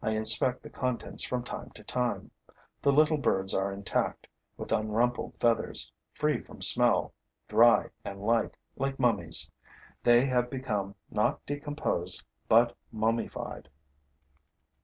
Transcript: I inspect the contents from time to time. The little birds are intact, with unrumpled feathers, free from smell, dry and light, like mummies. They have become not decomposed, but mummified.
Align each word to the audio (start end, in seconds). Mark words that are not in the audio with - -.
I 0.00 0.12
inspect 0.12 0.62
the 0.62 0.70
contents 0.70 1.24
from 1.24 1.42
time 1.42 1.70
to 1.70 1.82
time. 1.82 2.30
The 2.82 2.92
little 2.92 3.16
birds 3.18 3.52
are 3.52 3.72
intact, 3.72 4.28
with 4.56 4.70
unrumpled 4.72 5.34
feathers, 5.40 5.90
free 6.12 6.40
from 6.40 6.62
smell, 6.62 7.14
dry 7.48 7.90
and 8.04 8.20
light, 8.24 8.56
like 8.76 9.00
mummies. 9.00 9.50
They 10.04 10.26
have 10.26 10.50
become 10.50 10.94
not 11.10 11.44
decomposed, 11.46 12.22
but 12.48 12.76
mummified. 12.92 13.68